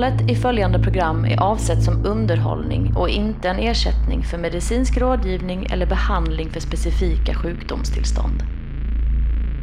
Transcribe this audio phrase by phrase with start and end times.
[0.00, 5.66] Innehållet i följande program är avsett som underhållning och inte en ersättning för medicinsk rådgivning
[5.70, 8.42] eller behandling för specifika sjukdomstillstånd.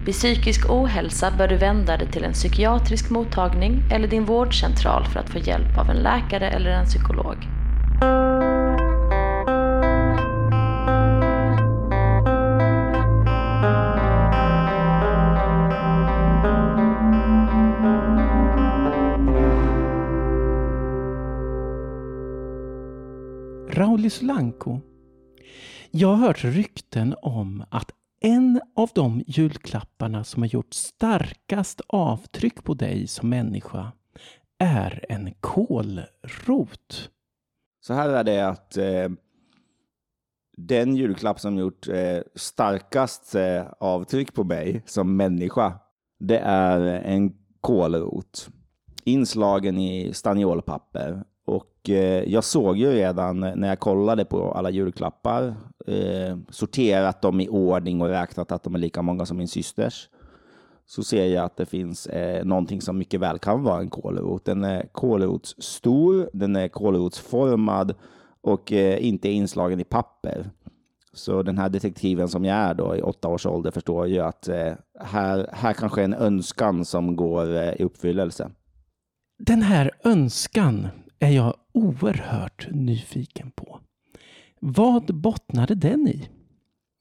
[0.06, 5.20] Vid psykisk ohälsa bör du vända dig till en psykiatrisk mottagning eller din vårdcentral för
[5.20, 7.38] att få hjälp av en läkare eller en psykolog.
[23.78, 24.80] Raulis Lanko.
[25.92, 32.64] Jag har hört rykten om att en av de julklapparna som har gjort starkast avtryck
[32.64, 33.92] på dig som människa
[34.60, 37.10] är en kålrot.
[37.80, 39.10] Så här är det att eh,
[40.58, 45.80] den julklapp som gjort eh, starkast eh, avtryck på mig som människa,
[46.20, 48.50] det är en kålrot
[49.04, 55.56] inslagen i staniolpapper och eh, jag såg ju redan när jag kollade på alla julklappar,
[55.88, 60.10] eh, sorterat dem i ordning och räknat att de är lika många som min systers,
[60.86, 64.46] så ser jag att det finns eh, någonting som mycket väl kan vara en kålrot.
[64.46, 67.96] Den är kålrotsstor, den är kålrotsformad
[68.42, 70.50] och eh, inte inslagen i papper.
[71.14, 74.48] Så den här detektiven som jag är då i åtta års ålder förstår ju att
[74.48, 78.52] eh, här, här kanske är en önskan som går eh, i uppfyllelse.
[79.40, 80.88] Den här önskan
[81.20, 83.80] är jag oerhört nyfiken på.
[84.60, 86.30] Vad bottnade den i?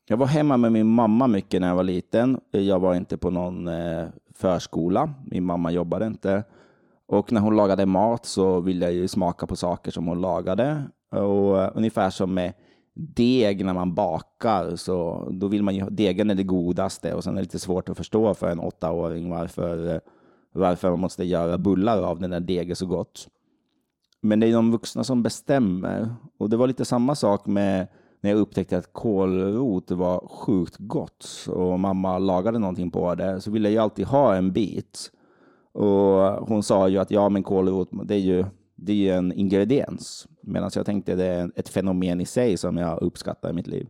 [0.08, 2.40] Jag var hemma med min mamma mycket när jag var liten.
[2.50, 5.14] Jag var inte på någon eh, förskola.
[5.24, 6.44] Min mamma jobbade inte.
[7.06, 10.82] Och när hon lagade mat så ville jag ju smaka på saker som hon lagade.
[11.10, 12.52] Och eh, ungefär som med
[12.94, 17.32] deg när man bakar, så då vill man ju, degen är det godaste och sen
[17.32, 20.00] är det lite svårt att förstå för en åttaåring varför, eh,
[20.52, 23.28] varför man måste göra bullar av den där degen så gott.
[24.26, 26.14] Men det är de vuxna som bestämmer.
[26.38, 27.86] Och det var lite samma sak med
[28.20, 33.50] när jag upptäckte att kålrot var sjukt gott och mamma lagade någonting på det så
[33.50, 35.12] ville jag alltid ha en bit.
[35.72, 38.44] Och hon sa ju att ja, men kålrot, det är ju,
[38.74, 40.26] det är ju en ingrediens.
[40.40, 43.88] Medan jag tänkte det är ett fenomen i sig som jag uppskattar i mitt liv.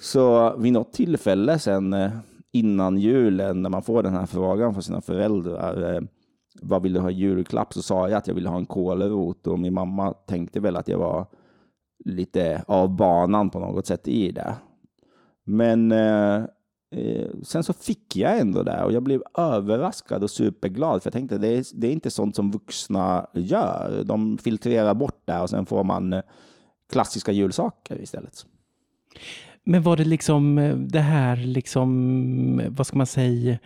[0.00, 2.10] Så vid något tillfälle sen eh,
[2.52, 6.02] innan julen när man får den här frågan från sina föräldrar eh,
[6.60, 7.72] vad vill du ha i julklapp?
[7.74, 10.88] Så sa jag att jag ville ha en kålrot och min mamma tänkte väl att
[10.88, 11.26] jag var
[12.04, 14.54] lite av banan på något sätt i det.
[15.44, 16.44] Men eh,
[16.90, 21.12] eh, sen så fick jag ändå det och jag blev överraskad och superglad för jag
[21.12, 24.02] tänkte det är, det är inte sånt som vuxna gör.
[24.04, 26.22] De filtrerar bort det och sen får man eh,
[26.92, 28.46] klassiska julsaker istället.
[29.64, 33.58] Men var det liksom eh, det här, liksom, eh, vad ska man säga,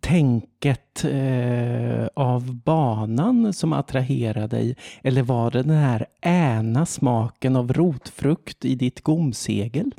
[0.00, 4.76] tänket eh, av banan som attraherade dig?
[5.02, 9.94] Eller var det den här äna smaken av rotfrukt i ditt gomsegel?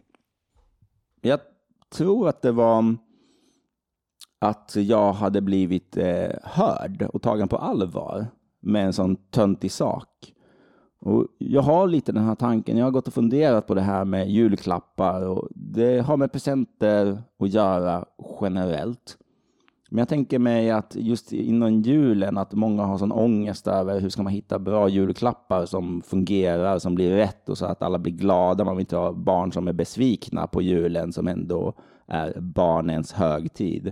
[1.22, 1.40] Jag
[1.96, 2.96] tror att det var
[4.42, 8.28] att jag hade blivit eh, hörd och tagen på allvar
[8.60, 10.34] med en sån töntig sak.
[11.02, 14.06] Och jag har lite den här tanken, jag har gått och funderat på det här
[14.06, 18.06] med julklappar och det har med presenter att göra
[18.42, 19.18] generellt.
[19.90, 24.10] Men jag tänker mig att just inom julen att många har sån ångest över hur
[24.10, 28.14] ska man hitta bra julklappar som fungerar, som blir rätt och så att alla blir
[28.14, 28.64] glada.
[28.64, 31.74] Man vill inte ha barn som är besvikna på julen som ändå
[32.08, 33.92] är barnens högtid.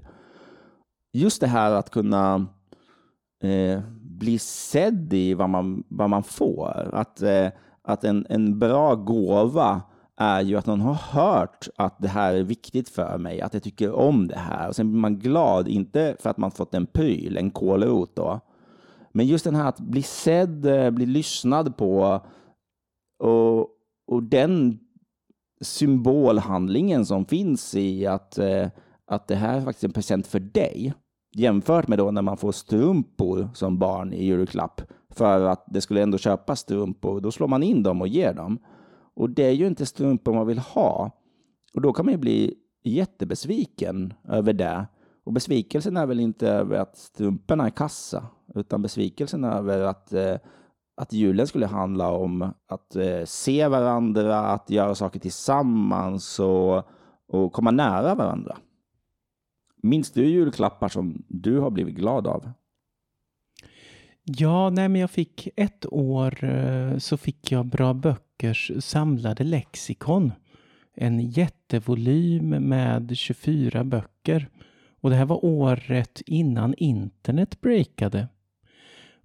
[1.14, 2.36] Just det här att kunna
[3.44, 3.80] eh,
[4.20, 6.90] bli sedd i vad man, vad man får.
[6.94, 7.48] Att, eh,
[7.82, 9.82] att en, en bra gåva
[10.18, 13.64] är ju att någon har hört att det här är viktigt för mig, att jag
[13.64, 14.68] tycker om det här.
[14.68, 18.40] Och sen blir man glad, inte för att man fått en pryl, en kålrot då.
[19.12, 22.22] Men just den här att bli sedd, eh, bli lyssnad på
[23.20, 23.68] och,
[24.08, 24.80] och den
[25.62, 28.68] symbolhandlingen som finns i att, eh,
[29.06, 30.94] att det här är faktiskt en present för dig.
[31.36, 36.02] Jämfört med då när man får strumpor som barn i julklapp för att det skulle
[36.02, 37.22] ändå köpas strumpor.
[37.22, 38.60] Då slår man in dem och ger dem.
[39.14, 41.12] Och det är ju inte strumpor man vill ha.
[41.74, 44.88] Och då kan man ju bli jättebesviken över det.
[45.24, 48.24] Och besvikelsen är väl inte över att strumporna är kassa,
[48.56, 50.36] utan besvikelsen över att, eh,
[50.98, 56.84] att julen skulle handla om att eh, se varandra, att göra saker tillsammans och,
[57.28, 58.58] och komma nära varandra.
[59.82, 62.52] Minns du julklappar som du har blivit glad av?
[64.24, 70.32] Ja, nej men jag fick ett år eh, så fick jag Bra Böckers samlade lexikon.
[70.96, 74.50] En jättevolym med 24 böcker.
[75.02, 78.28] Och det här var året innan internet breakade.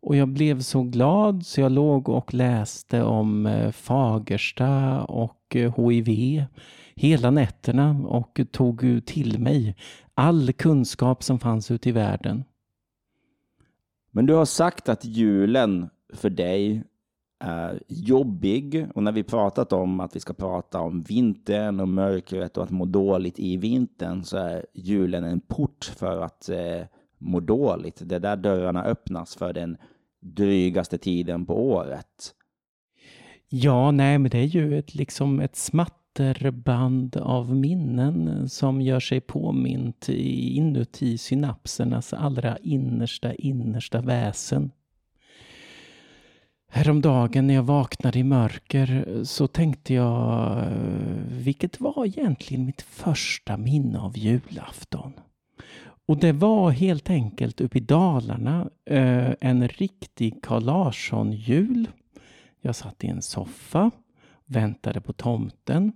[0.01, 5.89] Och jag blev så glad så jag låg och läste om eh, Fagersta och eh,
[5.91, 6.45] HIV
[6.95, 9.77] hela nätterna och tog till mig
[10.15, 12.45] all kunskap som fanns ute i världen.
[14.11, 16.83] Men du har sagt att julen för dig
[17.41, 22.57] är jobbig och när vi pratat om att vi ska prata om vintern och mörkret
[22.57, 26.83] och att må dåligt i vintern så är julen en port för att eh,
[27.19, 28.03] må dåligt.
[28.05, 29.77] Det är där dörrarna öppnas för den
[30.21, 32.35] drygaste tiden på året.
[33.49, 35.57] Ja, nej, men det är ju ett, liksom ett
[36.53, 44.71] band av minnen som gör sig påmint inuti synapsernas allra innersta, innersta väsen.
[46.71, 50.65] Häromdagen när jag vaknade i mörker så tänkte jag,
[51.29, 55.13] vilket var egentligen mitt första minne av julafton?
[56.07, 61.89] Och det var helt enkelt uppe i Dalarna eh, en riktig Carl Larsson-jul.
[62.61, 63.91] Jag satt i en soffa,
[64.47, 65.93] väntade på tomten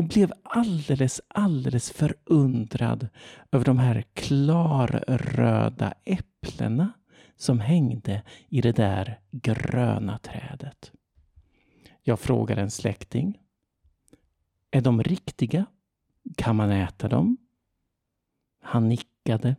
[0.00, 3.08] och blev alldeles, alldeles förundrad
[3.52, 6.92] över de här klarröda äpplena
[7.36, 10.92] som hängde i det där gröna trädet.
[12.02, 13.40] Jag frågade en släkting.
[14.70, 15.66] Är de riktiga?
[16.36, 17.36] Kan man äta dem?
[18.62, 19.56] Han nickade,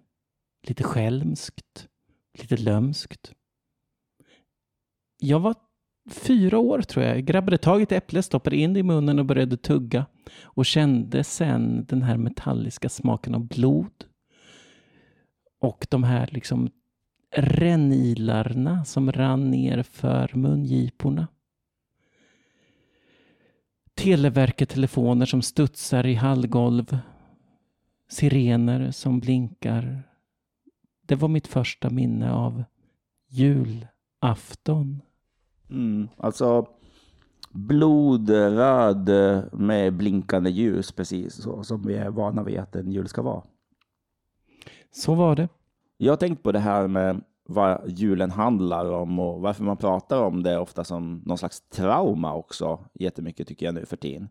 [0.64, 1.88] lite skälmskt,
[2.34, 3.34] lite lömskt.
[5.18, 5.56] Jag var
[6.14, 7.26] fyra år tror jag.
[7.26, 10.06] Grabbade tag i ett äpple, stoppade in det i munnen och började tugga.
[10.42, 14.06] Och kände sen den här metalliska smaken av blod.
[15.60, 16.70] Och de här liksom
[17.36, 21.28] rännilarna som rann ner för mungiporna.
[23.96, 26.98] Televerket-telefoner som studsar i hallgolv
[28.10, 30.04] sirener som blinkar.
[31.06, 32.64] Det var mitt första minne av
[33.30, 35.02] julafton.
[35.72, 36.68] Mm, alltså
[37.52, 39.10] blodröd
[39.52, 43.44] med blinkande ljus, precis så som vi är vana vid att en jul ska vara.
[44.92, 45.50] Så var det.
[45.98, 50.24] Jag har tänkt på det här med vad julen handlar om och varför man pratar
[50.24, 54.30] om det ofta som någon slags trauma också jättemycket tycker jag nu för tiden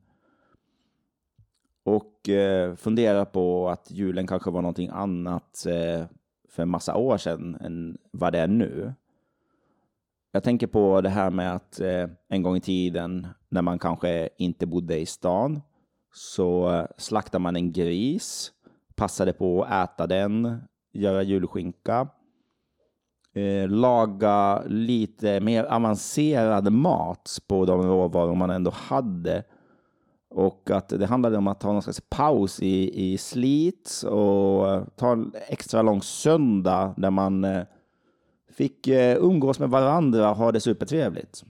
[1.83, 6.07] och eh, funderar på att julen kanske var någonting annat eh,
[6.49, 8.93] för en massa år sedan än vad det är nu.
[10.33, 14.29] Jag tänker på det här med att eh, en gång i tiden när man kanske
[14.39, 15.61] inte bodde i stan
[16.13, 18.53] så eh, slaktade man en gris,
[18.95, 20.63] passade på att äta den,
[20.93, 22.09] göra julskinka,
[23.35, 29.45] eh, laga lite mer avancerad mat på de råvaror man ändå hade.
[30.31, 34.85] Och att det handlade om att ta någon slags paus i, i slit och eh,
[34.97, 37.63] ta en extra lång söndag där man eh,
[38.55, 41.45] fick eh, umgås med varandra och ha det supertrevligt.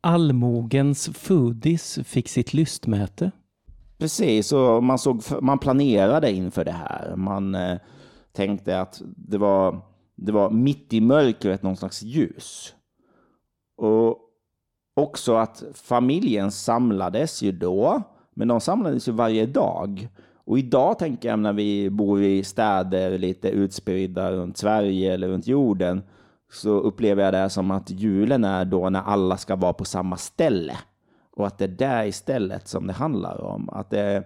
[0.00, 3.30] Allmogens foodies fick sitt lystmäte.
[3.98, 7.16] Precis, och man, såg, man planerade inför det här.
[7.16, 7.78] Man eh,
[8.32, 9.80] tänkte att det var,
[10.16, 12.74] det var mitt i mörkret någon slags ljus.
[13.76, 14.18] Och
[14.96, 18.02] också att familjen samlades ju då,
[18.34, 20.08] men de samlades ju varje dag.
[20.44, 25.46] Och idag tänker jag när vi bor i städer lite utspridda runt Sverige eller runt
[25.46, 26.02] jorden
[26.52, 30.16] så upplever jag det som att julen är då när alla ska vara på samma
[30.16, 30.76] ställe.
[31.36, 33.68] Och att det är där istället som det handlar om.
[33.68, 34.22] Att det,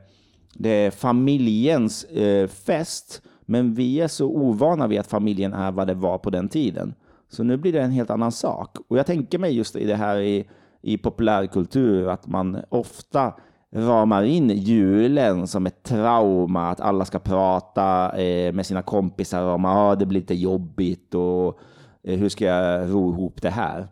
[0.55, 5.87] det är familjens eh, fest, men vi är så ovana vid att familjen är vad
[5.87, 6.95] det var på den tiden.
[7.29, 8.77] Så nu blir det en helt annan sak.
[8.89, 10.49] Och jag tänker mig just i det här i,
[10.83, 13.35] i populärkultur att man ofta
[13.75, 19.65] ramar in julen som ett trauma, att alla ska prata eh, med sina kompisar om
[19.65, 21.59] att ah, det blir lite jobbigt och
[22.07, 23.89] Eh, hur ska jag ro ihop det här?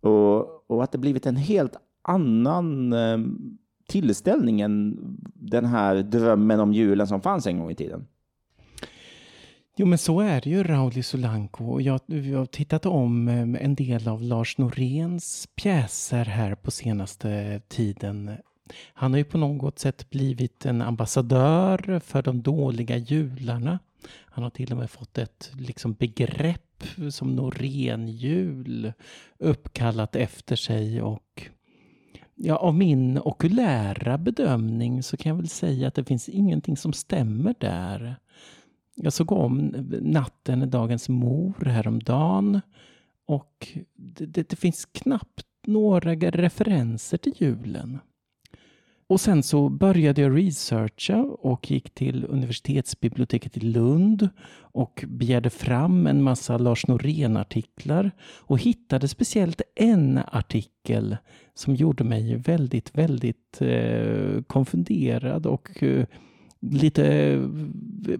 [0.00, 3.18] Och, och att det blivit en helt annan eh,
[3.88, 4.96] tillställning än
[5.34, 8.06] den här drömmen om julen som fanns en gång i tiden.
[9.76, 11.80] Jo, men så är det ju, Rauli Solanko.
[11.80, 17.60] Jag, jag har tittat om eh, en del av Lars Noréns pjäser här på senaste
[17.68, 18.30] tiden.
[18.94, 23.78] Han har ju på något sätt blivit en ambassadör för de dåliga jularna.
[24.08, 28.92] Han har till och med fått ett liksom, begrepp som norenhjul
[29.38, 31.48] uppkallat efter sig och
[32.40, 36.92] Ja, av min okulära bedömning så kan jag väl säga att det finns ingenting som
[36.92, 38.16] stämmer där.
[38.94, 39.58] Jag såg om
[40.00, 42.60] Natten Dagens mor häromdagen
[43.26, 47.98] och det, det, det finns knappt några referenser till julen.
[49.08, 54.28] Och sen så började jag researcha och gick till universitetsbiblioteket i Lund
[54.60, 61.16] och begärde fram en massa Lars Norén-artiklar och hittade speciellt en artikel
[61.54, 66.06] som gjorde mig väldigt, väldigt eh, konfunderad och eh,
[66.60, 67.06] lite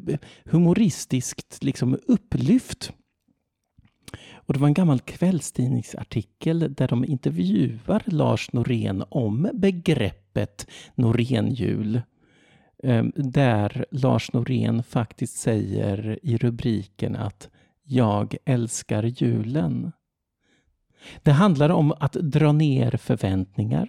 [0.09, 2.93] eh, humoristiskt liksom upplyft.
[4.33, 12.03] Och det var en gammal kvällstidningsartikel där de intervjuar Lars Norén om begrepp begreppet Norénjul.
[12.83, 17.49] Ehm, där Lars Norén faktiskt säger i rubriken att
[17.83, 19.93] jag älskar julen.
[21.23, 23.89] Det handlar om att dra ner förväntningar.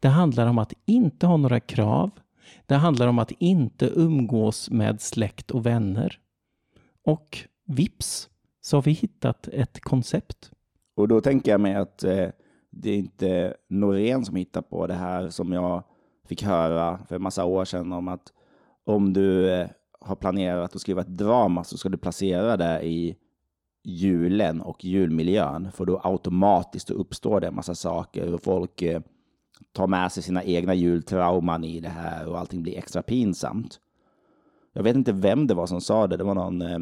[0.00, 2.10] Det handlar om att inte ha några krav.
[2.66, 6.18] Det handlar om att inte umgås med släkt och vänner.
[7.04, 8.28] Och vips
[8.60, 10.50] så har vi hittat ett koncept.
[10.96, 12.28] Och då tänker jag mig att eh,
[12.80, 15.82] det är inte Norén som hittar på det här som jag
[16.26, 18.32] fick höra för en massa år sedan om att
[18.84, 19.68] om du eh,
[20.00, 23.16] har planerat att skriva ett drama så ska du placera det i
[23.84, 29.00] julen och julmiljön för då automatiskt uppstår det en massa saker och folk eh,
[29.72, 33.80] tar med sig sina egna jultrauman i det här och allting blir extra pinsamt.
[34.72, 36.16] Jag vet inte vem det var som sa det.
[36.16, 36.78] Det var någon eh,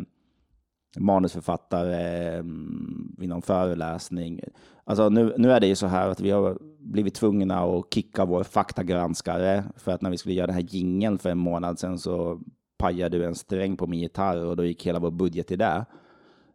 [0.99, 4.41] manusförfattare mm, vid någon föreläsning.
[4.85, 8.25] Alltså nu, nu är det ju så här att vi har blivit tvungna att kicka
[8.25, 11.99] vår faktagranskare för att när vi skulle göra den här gingen för en månad sedan
[11.99, 12.41] så
[12.79, 15.85] pajade du en sträng på min gitarr och då gick hela vår budget till det.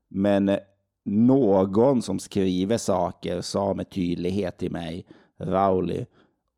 [0.09, 0.57] Men
[1.05, 5.05] någon som skriver saker sa med tydlighet till mig,
[5.39, 6.05] Rauli,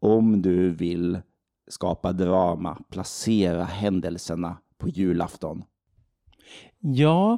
[0.01, 1.19] om du vill
[1.67, 5.63] skapa drama, placera händelserna på julafton.
[6.79, 7.37] Ja,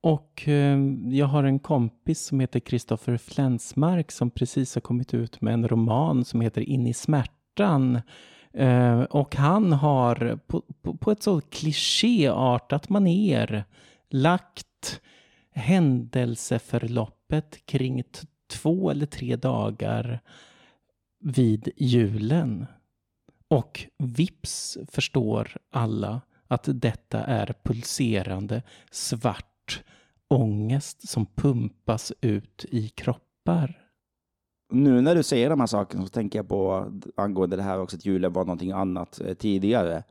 [0.00, 5.40] och eh, jag har en kompis som heter Kristoffer Flensmark som precis har kommit ut
[5.40, 8.00] med en roman som heter In i smärtan.
[8.52, 13.64] Eh, och han har på, på, på ett så klichéartat maner
[14.10, 15.00] lagt
[15.54, 18.02] händelseförloppet kring
[18.50, 20.20] två eller tre dagar
[21.20, 22.66] vid julen.
[23.48, 26.20] Och vips förstår alla
[26.50, 29.82] att detta är pulserande svart
[30.28, 33.86] ångest som pumpas ut i kroppar.
[34.72, 37.96] Nu när du säger de här sakerna så tänker jag på angående det här också
[37.96, 40.04] att julen var någonting annat eh, tidigare.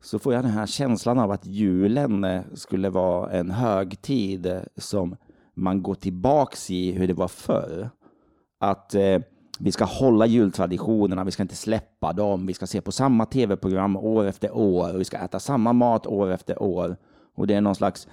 [0.00, 5.16] Så får jag den här känslan av att julen eh, skulle vara en högtid som
[5.54, 7.90] man går tillbaks i hur det var förr.
[8.60, 9.18] Att eh,
[9.58, 13.96] vi ska hålla jultraditionerna, vi ska inte släppa dem, vi ska se på samma tv-program
[13.96, 16.96] år efter år och vi ska äta samma mat år efter år.
[17.34, 18.08] Och det är någon slags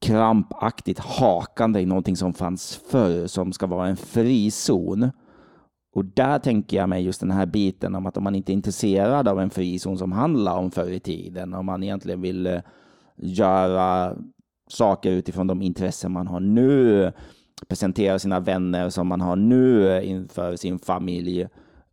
[0.00, 5.10] krampaktigt hakande i någonting som fanns förr som ska vara en frizon.
[5.94, 8.54] Och där tänker jag mig just den här biten om att om man inte är
[8.54, 12.60] intresserad av en frizon som handlar om förr i tiden, om man egentligen vill eh,
[13.16, 14.16] göra
[14.68, 17.12] saker utifrån de intressen man har nu,
[17.68, 21.46] presentera sina vänner som man har nu eh, inför sin familj,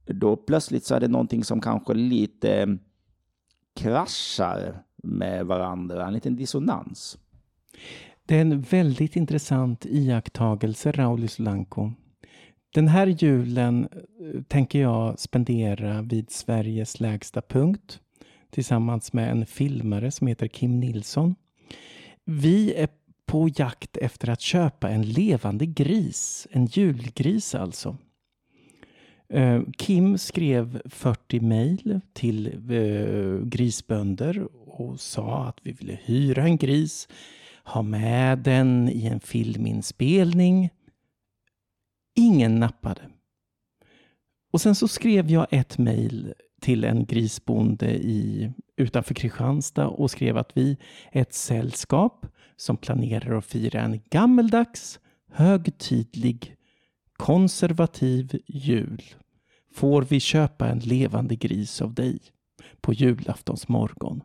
[0.05, 2.67] då plötsligt så är det någonting som kanske lite eh,
[3.75, 7.17] kraschar med varandra, en liten dissonans.
[8.25, 11.91] Det är en väldigt intressant iakttagelse, Rauli Solanko.
[12.73, 17.99] Den här julen eh, tänker jag spendera vid Sveriges lägsta punkt
[18.49, 21.35] tillsammans med en filmare som heter Kim Nilsson.
[22.25, 22.87] Vi är
[23.31, 27.97] på jakt efter att köpa en levande gris, en julgris alltså.
[29.29, 36.57] Eh, Kim skrev 40 mejl till eh, grisbönder och sa att vi ville hyra en
[36.57, 37.07] gris,
[37.63, 40.69] ha med den i en filminspelning.
[42.15, 43.01] Ingen nappade.
[44.53, 50.37] Och sen så skrev jag ett mejl till en grisbonde i, utanför Kristianstad och skrev
[50.37, 50.77] att vi
[51.11, 52.25] är ett sällskap
[52.55, 54.99] som planerar att fira en gammeldags,
[55.31, 56.55] högtidlig,
[57.17, 59.01] konservativ jul.
[59.73, 62.19] Får vi köpa en levande gris av dig
[62.81, 64.23] på julaftons morgon?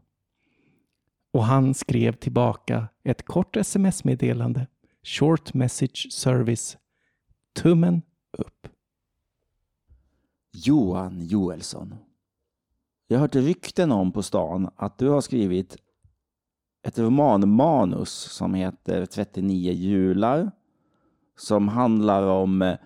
[1.33, 4.67] Och han skrev tillbaka ett kort sms-meddelande.
[5.03, 6.77] Short message service.
[7.55, 8.03] Tummen
[8.39, 8.69] upp.
[10.53, 11.95] Johan Joelsson.
[13.09, 15.77] Jag har hört rykten om på stan att du har skrivit
[16.87, 20.51] ett romanmanus som heter 39 jular.
[21.39, 22.77] Som handlar om eh,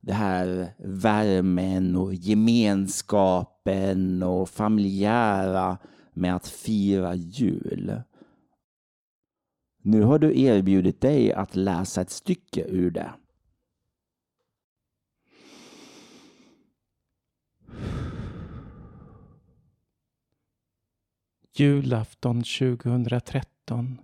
[0.00, 5.78] det här värmen och gemenskapen och familjära
[6.12, 8.02] med att fira jul.
[9.82, 13.10] Nu har du erbjudit dig att läsa ett stycke ur det.
[21.60, 23.98] Julafton 2013.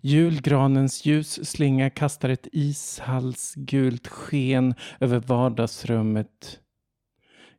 [0.00, 6.60] Julgranens ljusslinga kastar ett ishalsgult sken över vardagsrummet.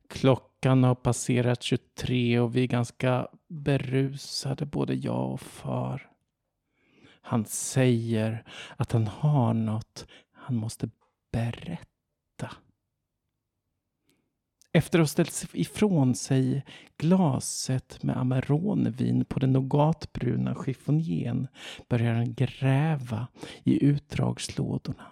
[0.10, 6.10] Klockan har passerat 23 och vi är ganska berusade, både jag och far.
[7.22, 8.44] Han säger
[8.78, 10.90] att han har något han måste
[11.32, 12.52] berätta.
[14.74, 16.64] Efter att ha ställt ifrån sig
[16.98, 21.48] glaset med Amaronvin på den nougatbruna chiffonjén
[21.90, 23.28] börjar han gräva
[23.64, 25.12] i utdragslådorna.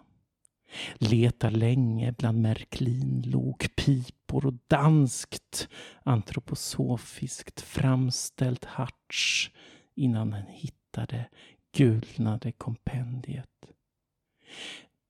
[0.95, 5.67] Letar länge bland Märklinlok, pipor och danskt
[6.03, 9.51] antroposofiskt framställt harts
[9.95, 11.29] innan han hittade
[11.77, 13.49] gulnade kompendiet.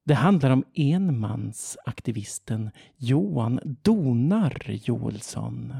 [0.07, 5.73] Det handlar om enmansaktivisten Johan Donar Joelsson.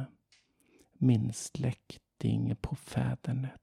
[0.98, 3.62] Min släkting på fädernet.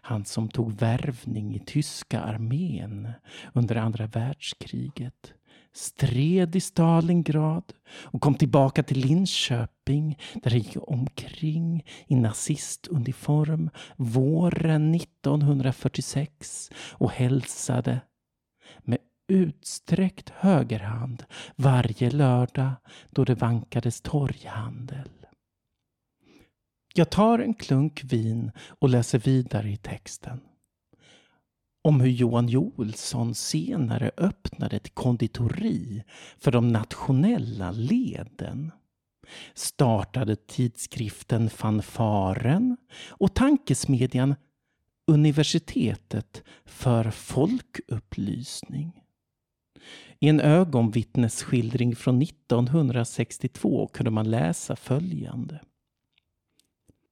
[0.00, 3.12] Han som tog värvning i tyska armén
[3.52, 5.34] under andra världskriget
[5.72, 14.94] stred i Stalingrad och kom tillbaka till Linköping där han gick omkring i nazistuniform våren
[14.94, 18.00] 1946 och hälsade
[18.82, 21.24] med utsträckt högerhand
[21.56, 22.72] varje lördag
[23.10, 25.10] då det vankades torghandel.
[26.94, 30.40] Jag tar en klunk vin och läser vidare i texten.
[31.82, 36.04] Om hur Johan Joelsson senare öppnade ett konditori
[36.38, 38.72] för de nationella leden.
[39.54, 42.76] Startade tidskriften Fanfaren
[43.08, 44.34] och tankesmedjan
[45.06, 49.03] Universitetet för folkupplysning.
[50.20, 55.60] I en ögonvittnesskildring från 1962 kunde man läsa följande.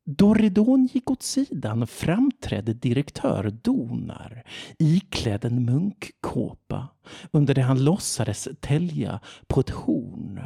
[0.04, 4.44] Då ridån gick åt sidan framträdde direktör Donar
[4.78, 6.88] iklädd en munkkåpa
[7.30, 10.40] under det han låtsades tälja på ett horn.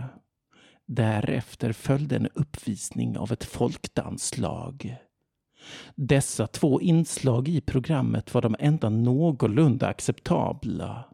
[0.87, 4.96] Därefter följde en uppvisning av ett folkdanslag.
[5.94, 11.05] Dessa två inslag i programmet var de enda någorlunda acceptabla.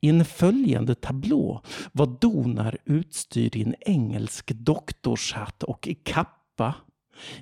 [0.00, 6.74] I en följande tablå var Donar utstyrd i en engelsk doktorshatt och kappa.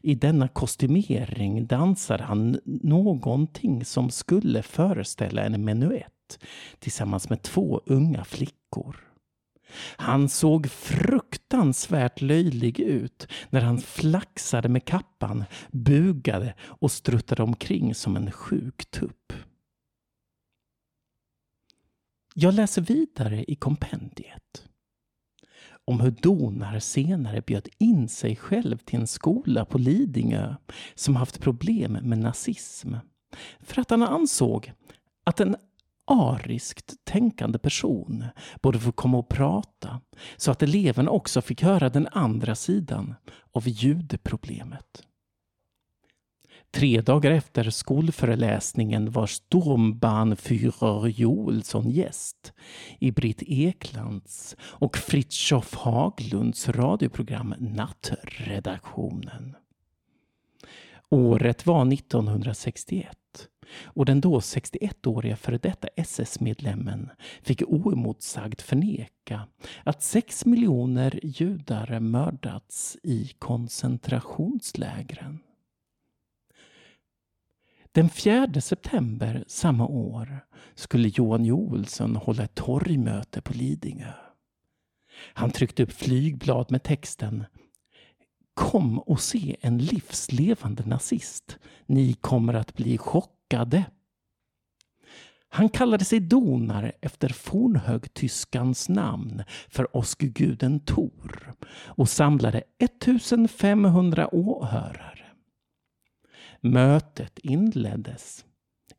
[0.02, 6.38] I denna kostymering dansar han någonting som skulle föreställa en menuett
[6.78, 8.96] tillsammans med två unga flickor.
[9.96, 18.16] Han såg fruktansvärt löjlig ut när han flaxade med kappan, bugade och struttade omkring som
[18.16, 19.32] en sjuk tupp.
[22.34, 24.68] Jag läser vidare i kompendiet
[25.84, 30.54] om hur Donar senare bjöd in sig själv till en skola på Lidingö
[30.94, 32.94] som haft problem med nazism.
[33.60, 34.72] För att han ansåg
[35.24, 35.56] att en
[36.04, 38.24] ariskt tänkande person
[38.62, 40.00] borde få komma och prata
[40.36, 43.14] så att eleverna också fick höra den andra sidan
[43.52, 45.02] av judeproblemet.
[46.74, 52.52] Tre dagar efter skolföreläsningen var Sturmbahnführer Joelsson gäst
[52.98, 59.56] i Britt Eklands och Fritjof Haglunds radioprogram Nattredaktionen.
[61.08, 63.18] Året var 1961
[63.84, 67.10] och den då 61-åriga före detta SS-medlemmen
[67.42, 69.48] fick oemotsagd förneka
[69.84, 75.38] att sex miljoner judar mördats i koncentrationslägren.
[77.94, 80.40] Den 4 september samma år
[80.74, 84.12] skulle Johan Joelsson hålla ett torgmöte på Lidingö.
[85.34, 87.44] Han tryckte upp flygblad med texten
[88.54, 91.58] Kom och se en livslevande nazist.
[91.86, 93.84] Ni kommer att bli chockade.
[95.48, 105.11] Han kallade sig Donar efter fornhögtyskans namn för åskguden Tor och samlade 1500 åhörare.
[106.64, 108.44] Mötet inleddes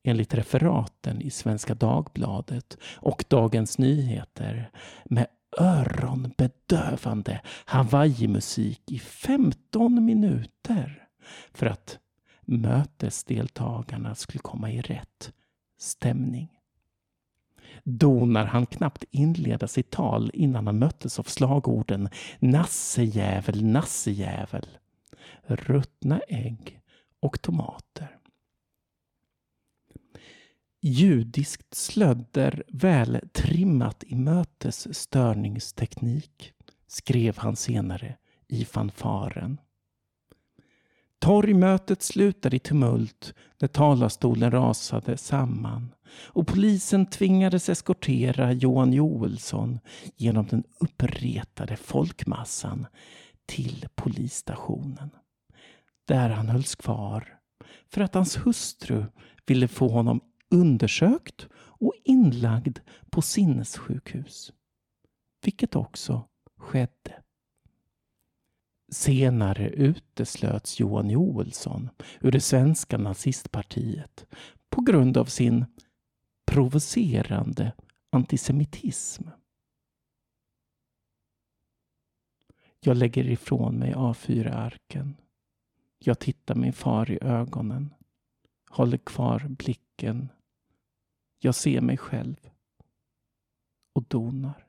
[0.03, 4.71] enligt referaten i Svenska Dagbladet och Dagens Nyheter
[5.05, 5.27] med
[5.59, 11.07] öronbedövande Hawaii-musik i 15 minuter
[11.53, 11.99] för att
[12.41, 15.33] mötesdeltagarna skulle komma i rätt
[15.79, 16.49] stämning.
[17.83, 24.67] Donar han knappt inleda sitt tal innan han möttes av slagorden nassejävel, nassejävel,
[25.47, 26.82] ruttna ägg
[27.23, 28.17] och tomater.
[30.81, 36.53] Judiskt slödder väl trimmat i mötesstörningsteknik,
[36.87, 39.59] skrev han senare i fanfaren.
[41.19, 49.79] Torgmötet slutade i tumult när talarstolen rasade samman och polisen tvingades eskortera Johan Joelsson
[50.15, 52.87] genom den uppretade folkmassan
[53.45, 55.09] till polisstationen.
[56.05, 57.39] Där han hölls kvar
[57.87, 59.05] för att hans hustru
[59.45, 64.53] ville få honom undersökt och inlagd på sinnessjukhus.
[65.43, 67.23] Vilket också skedde.
[68.91, 71.89] Senare uteslöts Johan Joelsson
[72.21, 74.25] ur det svenska nazistpartiet
[74.69, 75.65] på grund av sin
[76.45, 77.71] provocerande
[78.09, 79.23] antisemitism.
[82.79, 85.15] Jag lägger ifrån mig A4-arken.
[86.05, 87.93] Jag tittar min far i ögonen.
[88.69, 90.29] Håller kvar blicken.
[91.39, 92.35] Jag ser mig själv.
[93.95, 94.65] Och donar.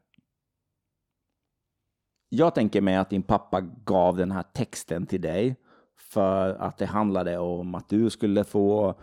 [2.28, 5.56] Jag tänker mig att din pappa gav den här texten till dig
[5.96, 8.94] för att det handlade om att du skulle få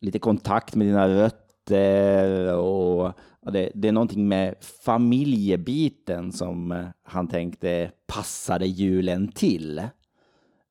[0.00, 4.54] lite kontakt med dina rötter och det, det är någonting med
[4.84, 9.82] familjebiten som han tänkte passade julen till.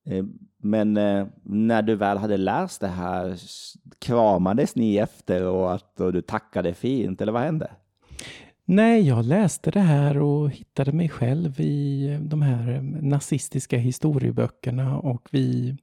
[0.09, 0.25] Eh,
[0.57, 3.35] men eh, när du väl hade läst det här,
[3.99, 7.71] kramades ni efteråt och du tackade fint, eller vad hände?
[8.65, 15.27] Nej, jag läste det här och hittade mig själv i de här nazistiska historieböckerna och
[15.31, 15.77] vi,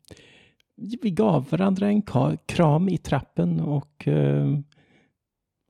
[1.02, 2.02] vi gav varandra en
[2.46, 4.58] kram i trappen och eh,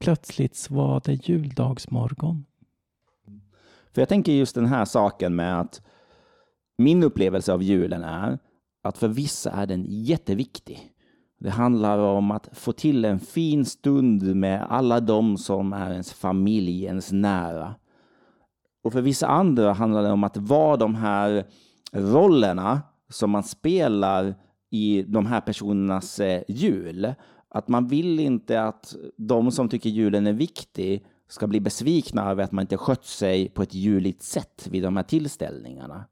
[0.01, 2.45] plötsligt var det juldagsmorgon.
[3.95, 5.83] För jag tänker just den här saken med att
[6.79, 8.39] min upplevelse av julen är
[8.87, 10.93] att för vissa är den jätteviktig.
[11.39, 16.13] Det handlar om att få till en fin stund med alla de som är ens
[16.13, 17.75] familj, ens nära.
[18.83, 21.47] Och för vissa andra handlar det om att vara de här
[21.93, 24.35] rollerna som man spelar
[24.71, 27.15] i de här personernas eh, jul.
[27.49, 32.45] Att man vill inte att de som tycker julen är viktig ska bli besvikna över
[32.45, 36.05] att man inte skött sig på ett juligt sätt vid de här tillställningarna.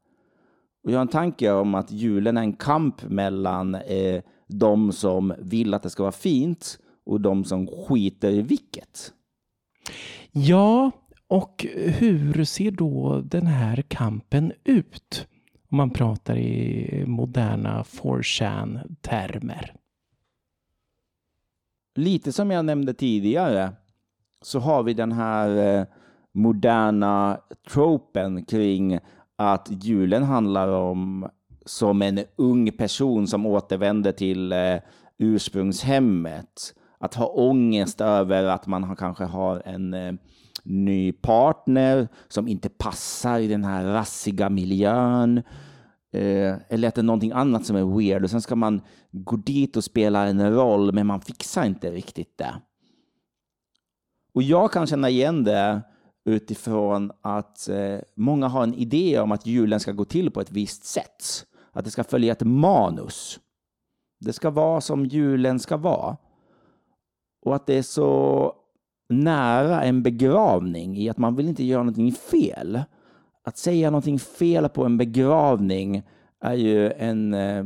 [0.85, 5.35] Och jag har en tanke om att julen är en kamp mellan eh, de som
[5.39, 9.13] vill att det ska vara fint och de som skiter i vilket.
[10.31, 10.91] Ja,
[11.29, 15.27] och hur ser då den här kampen ut?
[15.71, 19.73] Om man pratar i moderna 4chan-termer.
[21.95, 23.73] Lite som jag nämnde tidigare
[24.43, 25.87] så har vi den här eh,
[26.33, 28.99] moderna tropen kring
[29.37, 31.29] att julen handlar om
[31.67, 34.77] som en ung person som återvänder till eh,
[35.19, 36.75] ursprungshemmet.
[36.99, 40.13] Att ha ångest över att man har, kanske har en eh,
[40.63, 45.39] ny partner som inte passar i den här rassiga miljön.
[46.13, 49.37] Eh, eller att det är någonting annat som är weird och sen ska man gå
[49.37, 52.55] dit och spela en roll men man fixar inte riktigt det.
[54.35, 55.83] Och jag kan känna igen det
[56.25, 60.51] utifrån att eh, många har en idé om att julen ska gå till på ett
[60.51, 61.47] visst sätt.
[61.73, 63.41] Att det ska följa ett manus.
[64.21, 66.17] Det ska vara som julen ska vara.
[67.43, 68.53] Och att det är så
[69.09, 72.83] nära en begravning i att man vill inte göra någonting fel.
[73.43, 76.03] Att säga någonting fel på en begravning
[76.41, 77.65] är ju en eh,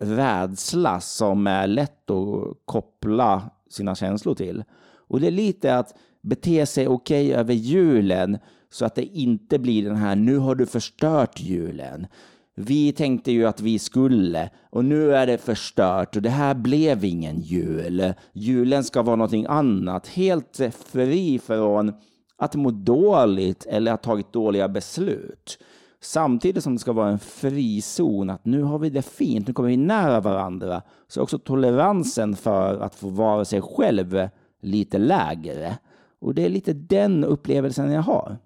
[0.00, 4.64] rädsla som är lätt att koppla sina känslor till.
[4.96, 8.38] Och det är lite att bete sig okej okay över julen
[8.70, 12.06] så att det inte blir den här nu har du förstört julen.
[12.54, 17.04] Vi tänkte ju att vi skulle och nu är det förstört och det här blev
[17.04, 18.12] ingen jul.
[18.32, 20.60] Julen ska vara någonting annat, helt
[20.92, 21.92] fri från
[22.36, 25.58] att må dåligt eller ha tagit dåliga beslut.
[26.02, 29.68] Samtidigt som det ska vara en frizon, att nu har vi det fint, nu kommer
[29.68, 34.28] vi nära varandra, så är också toleransen för att få vara sig själv
[34.62, 35.78] lite lägre.
[36.20, 38.38] Och det är lite den upplevelsen jag har.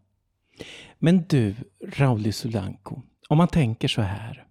[0.99, 4.47] Men du, Rauli Sulanko, om man tänker så här.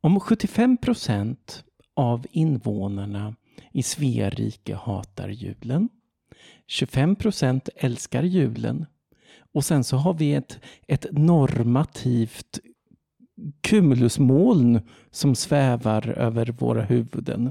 [0.00, 3.34] Om 75 procent av invånarna
[3.72, 5.88] i Sverige hatar julen.
[6.66, 8.86] 25 procent älskar julen.
[9.52, 12.60] Och sen så har vi ett, ett normativt
[13.60, 17.50] cumulusmoln som svävar över våra huvuden.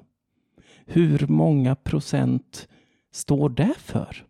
[0.86, 2.68] Hur många procent
[3.12, 4.26] står det för?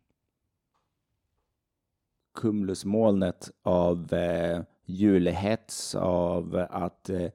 [2.41, 7.29] Cumulusmolnet av eh, julhets, av att eh,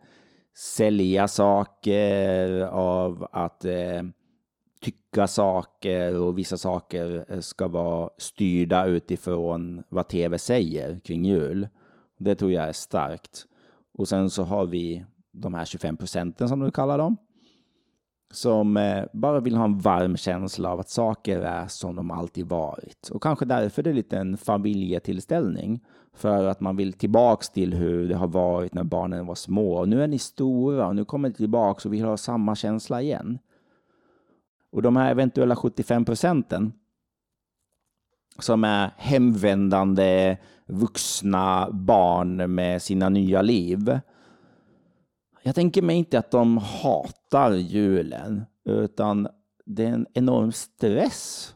[0.57, 4.03] sälja saker, av att eh,
[4.81, 11.69] tycka saker och vissa saker eh, ska vara styrda utifrån vad tv säger kring jul.
[12.19, 13.47] Det tror jag är starkt.
[13.99, 17.17] Och sen så har vi de här 25 procenten som du kallar dem,
[18.37, 22.47] som eh, bara vill ha en varm känsla av att saker är som de alltid
[22.47, 23.09] varit.
[23.09, 25.81] Och kanske därför det är lite en familjetillställning.
[26.13, 29.77] För att man vill tillbaks till hur det har varit när barnen var små.
[29.77, 33.03] Och nu är ni stora och nu kommer ni tillbaks och vill ha samma känsla
[33.03, 33.39] igen.
[34.73, 36.73] Och de här eventuella 75 procenten
[38.39, 44.01] som är hemvändande vuxna barn med sina nya liv.
[45.47, 49.29] Jag tänker mig inte att de hatar julen, utan
[49.65, 51.55] det är en enorm stress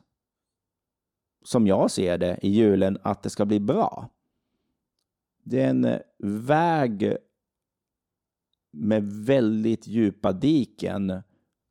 [1.44, 4.08] som jag ser det i julen att det ska bli bra.
[5.42, 5.98] Det är en
[6.46, 7.16] väg
[8.72, 11.22] med väldigt djupa diken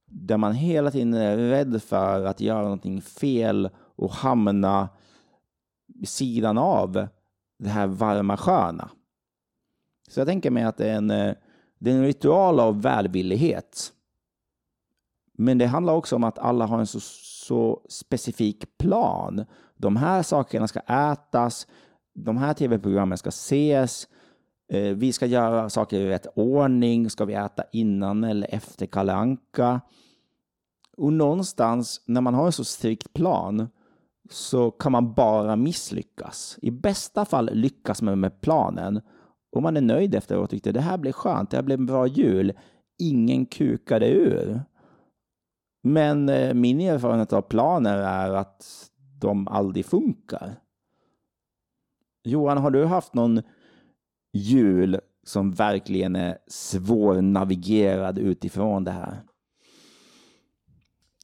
[0.06, 4.90] där man hela tiden är rädd för att göra någonting fel och hamna
[5.88, 7.08] vid sidan av
[7.60, 8.90] det här varma sköna.
[10.08, 11.36] Så jag tänker mig att det är en, eh,
[11.80, 13.94] det är en ritual av välvillighet.
[15.34, 17.00] Men det handlar också om att alla har en så,
[17.50, 19.46] så specifik plan.
[19.78, 21.68] De här sakerna ska ätas,
[22.14, 24.08] de här tv-programmen ska ses,
[24.72, 29.14] eh, vi ska göra saker i rätt ordning, ska vi äta innan eller efter Kalle
[29.14, 29.82] Anka?
[30.98, 33.68] Och någonstans när man har en så strikt plan
[34.30, 36.58] så kan man bara misslyckas.
[36.62, 39.02] I bästa fall lyckas man med planen
[39.52, 41.86] och man är nöjd efteråt och tyckte det här blev skönt, det här blev en
[41.86, 42.54] bra jul.
[42.98, 44.62] Ingen kukade ur.
[45.84, 48.90] Men eh, min erfarenhet av planer är att
[49.22, 50.56] de aldrig funkar.
[52.24, 53.42] Johan, har du haft någon
[54.34, 59.24] jul som verkligen är svårnavigerad utifrån det här?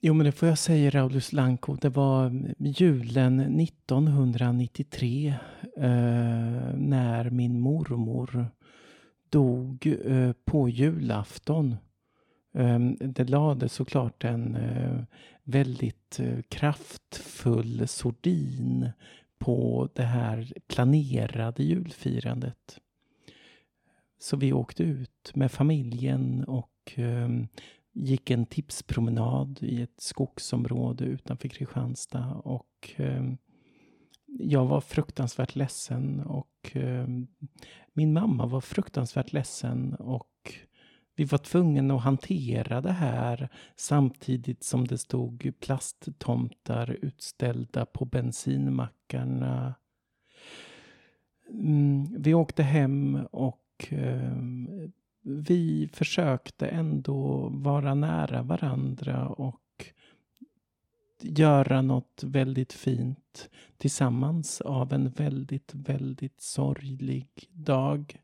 [0.08, 1.76] Jo, men det får jag säga, Raulus Lanko.
[1.76, 5.34] Det var julen 1993
[5.78, 5.84] eh,
[6.76, 8.48] när min mormor
[9.30, 11.76] dog eh, på julafton.
[12.54, 15.02] Eh, det lade såklart en eh,
[15.44, 18.89] väldigt eh, kraftfull sordin
[19.38, 22.80] på det här planerade julfirandet.
[24.20, 27.30] Så vi åkte ut med familjen och eh,
[27.95, 33.23] gick en tipspromenad i ett skogsområde utanför Kristianstad och eh,
[34.25, 37.08] jag var fruktansvärt ledsen och eh,
[37.93, 40.31] min mamma var fruktansvärt ledsen och
[41.15, 49.75] vi var tvungna att hantera det här samtidigt som det stod plasttomtar utställda på bensinmackarna.
[51.49, 54.38] Mm, vi åkte hem och eh,
[55.25, 59.85] vi försökte ändå vara nära varandra och
[61.21, 68.19] göra något väldigt fint tillsammans av en väldigt, väldigt sorglig dag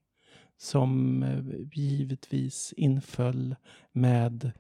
[0.58, 3.56] som eh, givetvis inföll
[3.92, 4.52] med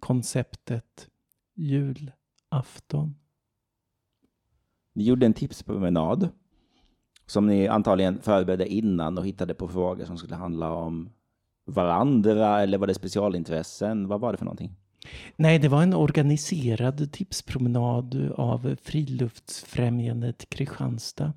[0.00, 1.08] konceptet
[1.54, 3.14] julafton.
[4.94, 6.28] Ni gjorde en tipspromenad
[7.26, 11.10] som ni antagligen förberedde innan och hittade på frågor som skulle handla om
[11.66, 14.08] varandra eller var det specialintressen?
[14.08, 14.76] Vad var det för någonting?
[15.36, 21.32] Nej, det var en organiserad tipspromenad av Friluftsfrämjandet Kristianstad.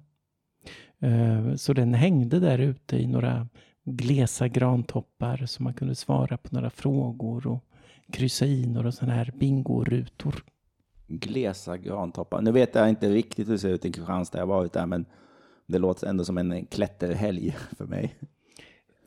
[0.99, 3.47] Eh, så den hängde där ute i några
[3.83, 7.63] glesa grantoppar så man kunde svara på några frågor och
[8.11, 10.43] kryssa i några sådana här bingorutor.
[11.07, 12.41] Glesa grantoppar.
[12.41, 14.85] Nu vet jag inte riktigt hur det ser ut i Kristianstad, jag har varit där,
[14.85, 15.05] men
[15.67, 18.15] det låter ändå som en klätterhelg för mig.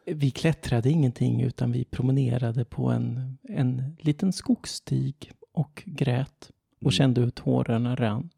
[0.06, 6.92] Vi klättrade ingenting utan vi promenerade på en, en liten skogsstig och grät och mm.
[6.92, 8.30] kände hur tårarna rann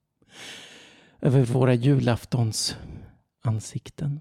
[1.21, 2.77] över våra julaftons
[3.43, 4.21] ansikten.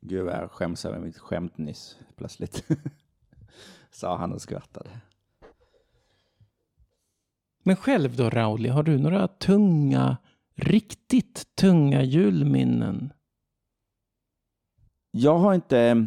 [0.00, 2.64] Gud vad jag skäms över mitt skämt nyss plötsligt.
[3.90, 4.90] Sa han och skrattade.
[7.62, 10.16] Men själv då Rauli, har du några tunga,
[10.54, 13.12] riktigt tunga julminnen?
[15.10, 16.06] Jag har inte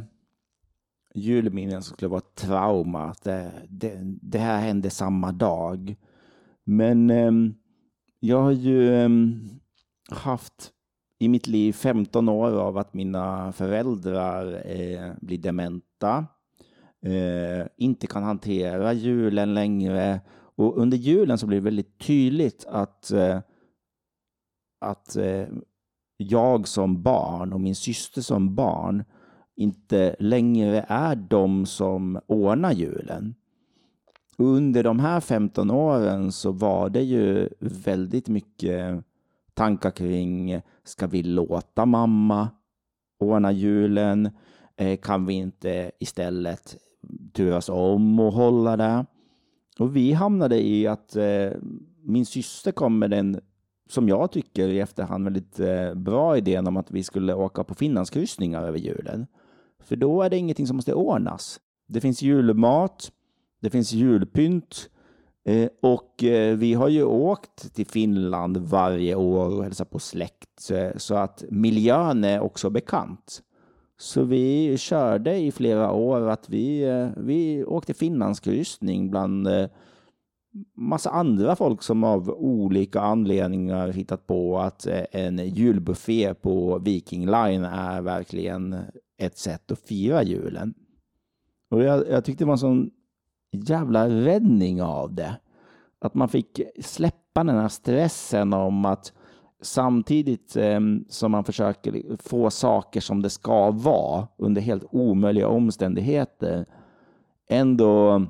[1.13, 3.15] julminnen som skulle vara ett trauma.
[3.23, 5.95] Det, det, det, här hände samma dag.
[6.63, 7.31] Men eh,
[8.19, 9.09] jag har ju eh,
[10.09, 10.71] haft
[11.19, 16.25] i mitt liv 15 år av att mina föräldrar eh, blir dementa.
[17.05, 20.21] Eh, inte kan hantera julen längre.
[20.55, 23.39] Och under julen så blir det väldigt tydligt att, eh,
[24.81, 25.47] att eh,
[26.17, 29.03] jag som barn och min syster som barn
[29.61, 33.35] inte längre är de som ordnar julen.
[34.37, 39.03] Under de här 15 åren så var det ju väldigt mycket
[39.53, 42.49] tankar kring, ska vi låta mamma
[43.19, 44.29] ordna julen?
[44.75, 46.77] Eh, kan vi inte istället
[47.33, 49.05] turas om att hålla det.
[49.79, 51.51] Och vi hamnade i att eh,
[52.03, 53.39] min syster kom med den,
[53.89, 57.75] som jag tycker i efterhand, väldigt eh, bra idén om att vi skulle åka på
[57.75, 59.27] Finlandskryssningar över julen.
[59.83, 61.59] För då är det ingenting som måste ordnas.
[61.87, 63.11] Det finns julmat,
[63.61, 64.89] det finns julpynt
[65.45, 70.71] eh, och eh, vi har ju åkt till Finland varje år och hälsat på släkt
[70.95, 73.41] så att miljön är också bekant.
[73.97, 79.47] Så vi körde i flera år att vi, eh, vi åkte Finlandskryssning bland
[80.75, 87.63] massa andra folk som av olika anledningar hittat på att en julbuffé på Viking Line
[87.65, 88.75] är verkligen
[89.21, 90.73] ett sätt att fira julen.
[91.69, 92.91] Och jag, jag tyckte det var en sån
[93.51, 95.37] jävla räddning av det.
[95.99, 99.13] Att man fick släppa den här stressen om att
[99.61, 100.79] samtidigt eh,
[101.09, 106.65] som man försöker få saker som det ska vara under helt omöjliga omständigheter
[107.49, 108.25] ändå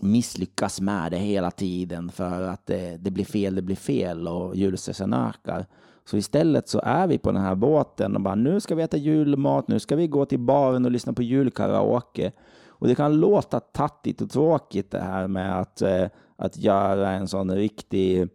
[0.00, 4.56] misslyckas med det hela tiden för att det, det blir fel, det blir fel och
[4.56, 5.66] julstressen ökar.
[6.04, 8.96] Så istället så är vi på den här båten och bara nu ska vi äta
[8.96, 12.32] julmat, nu ska vi gå till baren och lyssna på julkaraoke.
[12.66, 17.28] Och det kan låta tattigt och tråkigt det här med att, eh, att göra en
[17.28, 18.28] sån riktig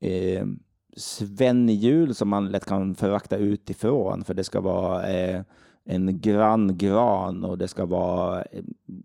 [0.00, 0.46] eh,
[0.96, 5.42] svennejul som man lätt kan förakta utifrån för det ska vara eh,
[5.84, 8.62] en grann gran och det ska vara eh,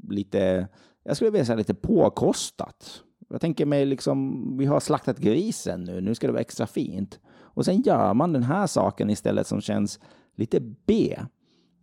[0.09, 0.67] lite,
[1.03, 3.03] jag skulle vilja säga lite påkostat.
[3.29, 7.19] Jag tänker mig liksom, vi har slaktat grisen nu, nu ska det vara extra fint.
[7.53, 9.99] Och sen gör man den här saken istället som känns
[10.35, 11.19] lite B.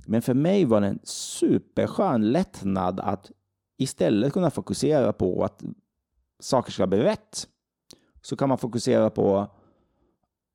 [0.07, 3.31] Men för mig var det en superskön lättnad att
[3.79, 5.63] istället kunna fokusera på att
[6.41, 7.49] saker ska bli rätt.
[8.23, 9.47] Så kan man fokusera på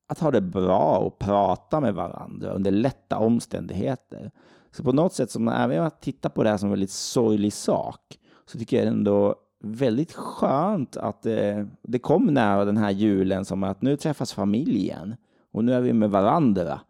[0.08, 4.30] att ha det bra och prata med varandra under lätta omständigheter.
[4.70, 6.90] Så på något sätt, som, även om jag tittar på det här som en väldigt
[6.90, 9.34] sorglig sak, så tycker jag ändå
[9.66, 15.16] väldigt skönt att det, det kom nära den här julen som att nu träffas familjen
[15.52, 16.80] och nu är vi med varandra.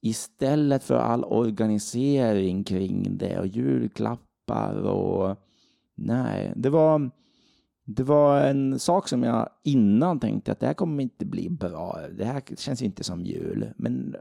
[0.00, 5.36] Istället för all organisering kring det och julklappar och
[5.94, 7.10] nej, det var
[7.84, 11.98] det var en sak som jag innan tänkte att det här kommer inte bli bra.
[12.18, 13.68] Det här känns inte som jul.
[13.76, 14.16] Men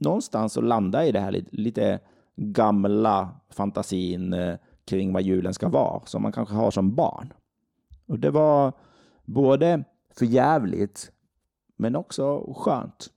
[0.00, 2.00] någonstans så landar i det här lite, lite
[2.36, 4.56] gamla fantasin eh,
[4.90, 7.32] kring vad julen ska vara, som man kanske har som barn.
[8.06, 8.72] Och det var
[9.24, 9.84] både
[10.18, 11.12] för jävligt,
[11.76, 13.10] men också skönt.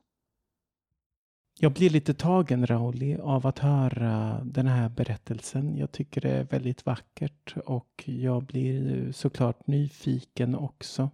[1.59, 5.77] Jag blir lite tagen, Rauli, av att höra den här berättelsen.
[5.77, 11.09] Jag tycker det är väldigt vackert och jag blir såklart nyfiken också.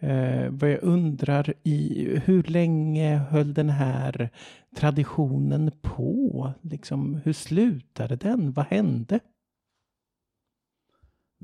[0.00, 4.30] Eh, vad jag undrar i hur länge höll den här
[4.76, 6.52] traditionen på?
[6.60, 8.52] Liksom, hur slutade den?
[8.52, 9.20] Vad hände?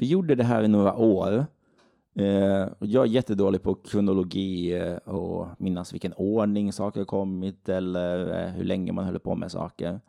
[0.03, 1.47] Vi gjorde det här i några år.
[2.15, 8.51] Eh, jag är jättedålig på kronologi eh, och minnas vilken ordning saker kommit eller eh,
[8.51, 10.01] hur länge man höll på med saker.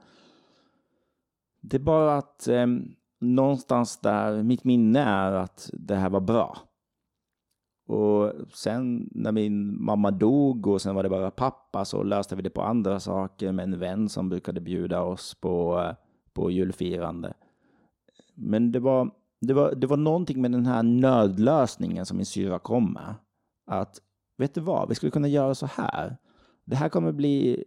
[1.62, 2.68] Det är bara att eh,
[3.20, 6.58] någonstans där, mitt minne är att det här var bra.
[7.88, 12.42] Och sen när min mamma dog och sen var det bara pappa så löste vi
[12.42, 15.96] det på andra saker med en vän som brukade bjuda oss på, eh,
[16.34, 17.34] på julfirande.
[18.36, 19.12] Men det var
[19.48, 23.16] det var, det var någonting med den här nödlösningen som min syra kom med.
[23.68, 24.02] Att,
[24.38, 26.18] vet du vad, vi skulle kunna göra så här.
[26.66, 27.64] Det här kommer bli...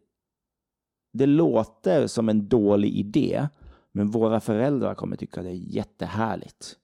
[1.13, 3.49] Det låter som en dålig idé,
[3.93, 6.77] men våra föräldrar kommer tycka det är jättehärligt.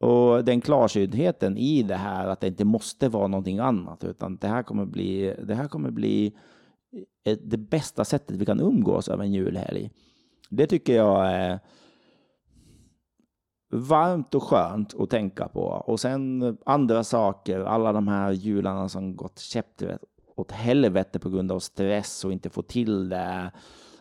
[0.00, 4.48] Och den klarsyntheten i det här, att det inte måste vara någonting annat, utan det
[4.48, 6.36] här kommer bli, det här kommer bli
[7.42, 9.90] det bästa sättet vi kan umgås över en julhelg.
[10.50, 11.60] Det tycker jag är
[13.68, 15.62] varmt och skönt att tänka på.
[15.62, 20.00] Och sen eh, andra saker, alla de här jularna som gått käpprätt
[20.36, 23.52] åt helvete på grund av stress och inte få till det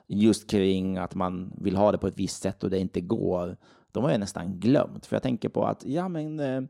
[0.08, 3.58] just kring att man vill ha det på ett visst sätt och det inte går.
[3.92, 6.62] De har jag nästan glömt, för jag tänker på att ja, men eh,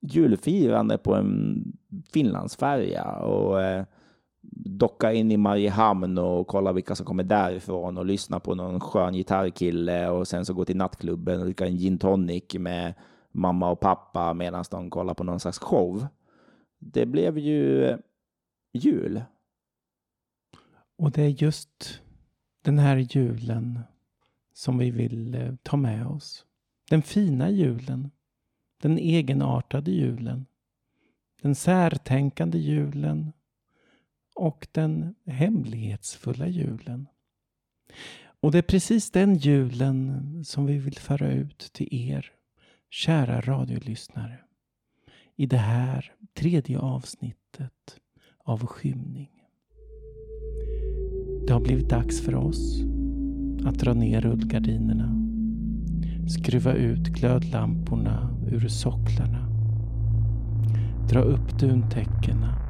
[0.00, 1.64] julfirande på en
[2.12, 3.84] Finlandsfärja och eh,
[4.56, 9.14] docka in i Mariehamn och kolla vilka som kommer därifrån och lyssna på någon skön
[9.14, 12.94] gitarrkille och sen så gå till nattklubben och dricka en gin tonic med
[13.32, 16.06] mamma och pappa medan de kollar på någon slags show.
[16.78, 17.98] Det blev ju eh,
[18.72, 19.22] jul.
[20.98, 22.02] Och det är just
[22.62, 23.80] den här julen
[24.52, 26.46] som vi vill eh, ta med oss.
[26.90, 28.10] Den fina julen.
[28.82, 30.46] Den egenartade julen.
[31.42, 33.32] Den särtänkande julen
[34.34, 37.08] och den hemlighetsfulla julen.
[38.40, 42.30] Och det är precis den julen som vi vill föra ut till er,
[42.90, 44.38] kära radiolyssnare,
[45.36, 47.98] i det här tredje avsnittet
[48.44, 49.30] av Skymning.
[51.46, 52.82] Det har blivit dags för oss
[53.64, 55.20] att dra ner rullgardinerna,
[56.28, 59.48] skruva ut glödlamporna ur socklarna,
[61.08, 62.63] dra upp duntäckena